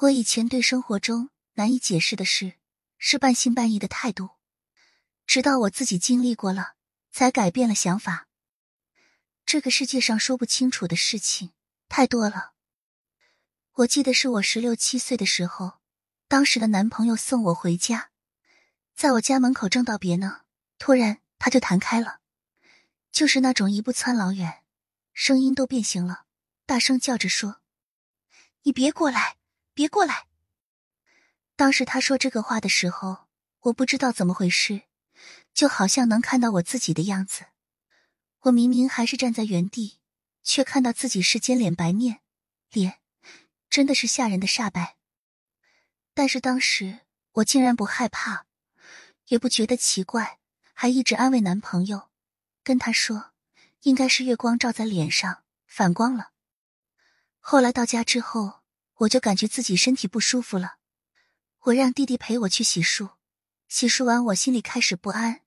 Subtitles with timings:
[0.00, 2.56] 我以前对生活中难以解释的事
[2.98, 4.32] 是半信半疑的态度，
[5.26, 6.74] 直到我自己经历过了，
[7.10, 8.28] 才改变了想法。
[9.46, 11.52] 这个世界上说不清楚的事情
[11.88, 12.52] 太多了。
[13.72, 15.78] 我记得是我十六七岁的时候，
[16.28, 18.10] 当时的男朋友送我回家，
[18.94, 20.42] 在我家门口正道别呢，
[20.78, 22.20] 突然他就弹开了，
[23.10, 24.62] 就是那种一步窜老远，
[25.14, 26.26] 声音都变形了，
[26.66, 27.62] 大声叫着说
[28.64, 29.38] ：“你别过来，
[29.76, 30.26] 别过来！”
[31.54, 33.26] 当时他说这个话的时候，
[33.60, 34.82] 我不知道怎么回事，
[35.52, 37.44] 就好像能看到我自己的样子。
[38.44, 39.98] 我明明还是站在原地，
[40.42, 42.20] 却看到自己是尖脸白面，
[42.70, 43.00] 脸。
[43.68, 44.96] 真的是吓人的煞白，
[46.14, 47.00] 但是当时
[47.32, 48.46] 我竟然不害怕，
[49.26, 50.38] 也不觉得奇怪，
[50.72, 52.08] 还一直安慰男朋友，
[52.62, 53.32] 跟他说
[53.82, 56.30] 应该是月光照在脸上反光了。
[57.40, 58.55] 后来到家之后，
[59.00, 60.78] 我就感觉自己身体不舒服了，
[61.64, 63.10] 我让弟弟陪我去洗漱，
[63.68, 65.42] 洗漱完我心里开始不安，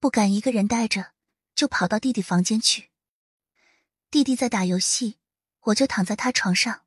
[0.00, 1.12] 不敢一个人待着，
[1.54, 2.90] 就跑到弟弟房间去。
[4.10, 5.18] 弟弟在打游戏，
[5.60, 6.86] 我就躺在他床上。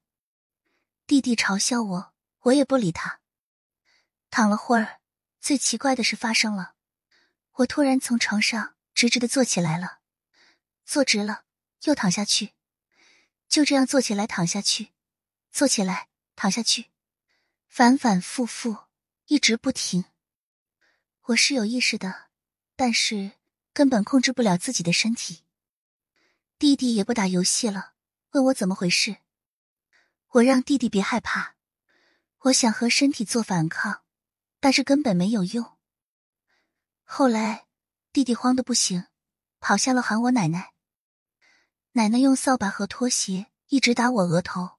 [1.06, 3.20] 弟弟嘲笑我，我也不理他。
[4.32, 5.02] 躺了会儿，
[5.40, 6.74] 最奇怪的事发生了，
[7.54, 10.00] 我突然从床上直直的坐起来了，
[10.86, 11.44] 坐直了
[11.84, 12.54] 又躺下去，
[13.48, 14.90] 就这样坐起来躺下去，
[15.52, 16.92] 坐起来躺下去，
[17.68, 18.78] 反反复复，
[19.26, 20.06] 一直不停。
[21.24, 22.30] 我是有意识的，
[22.76, 23.32] 但是
[23.74, 25.44] 根本控制不了自己的身体。
[26.58, 27.94] 弟弟也不打游戏了，
[28.32, 29.18] 问我怎么回事。
[30.30, 31.56] 我让弟弟别害怕，
[32.40, 34.04] 我想和身体做反抗，
[34.60, 35.78] 但是根本没有用。
[37.04, 37.68] 后来
[38.12, 39.08] 弟弟慌得不行，
[39.60, 40.74] 跑下楼喊我奶奶。
[41.94, 44.79] 奶奶用扫把和拖鞋一直打我额头，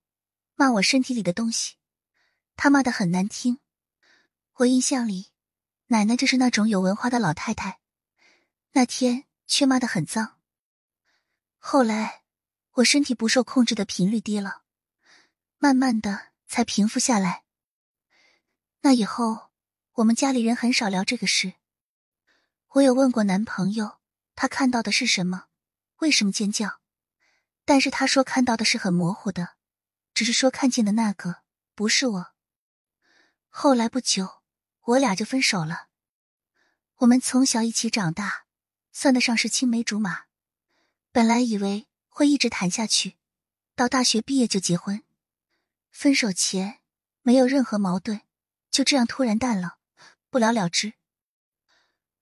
[0.60, 1.76] 骂我身体里的东西，
[2.54, 3.60] 他骂的很难听。
[4.56, 5.32] 我印象里，
[5.86, 7.80] 奶奶就是那种有文化的老太太，
[8.72, 10.36] 那天却骂的很脏。
[11.56, 12.24] 后来
[12.72, 14.60] 我身体不受控制的频率低了。
[15.56, 17.44] 慢慢的才平复下来。
[18.82, 19.48] 那以后，
[19.92, 21.54] 我们家里人很少聊这个事。
[22.68, 23.98] 我有问过男朋友，
[24.34, 25.46] 他看到的是什么？
[26.00, 26.80] 为什么尖叫？
[27.64, 29.54] 但是他说看到的是很模糊的，
[30.20, 31.36] 只是说看见的那个
[31.74, 32.34] 不是我。
[33.48, 34.42] 后来不久，
[34.82, 35.88] 我俩就分手了。
[36.96, 38.44] 我们从小一起长大，
[38.92, 40.24] 算得上是青梅竹马。
[41.10, 43.16] 本来以为会一直谈下去，
[43.74, 45.02] 到大学毕业就结婚。
[45.90, 46.80] 分手前
[47.22, 48.20] 没有任何矛盾，
[48.70, 49.78] 就这样突然淡了，
[50.28, 50.92] 不了了之。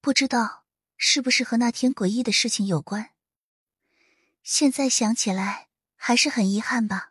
[0.00, 0.66] 不知道
[0.96, 3.10] 是不是和那天诡异的事情有关。
[4.44, 5.66] 现在想起来
[5.96, 7.10] 还是很遗憾吧。